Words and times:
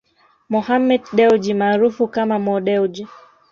Mohammed 0.49 1.01
Dewji 1.15 1.53
maarufu 1.53 2.07
kama 2.07 2.39
Mo 2.39 2.59
Dewji 2.65 3.07